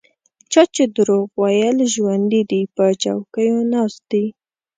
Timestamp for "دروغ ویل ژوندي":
0.95-2.41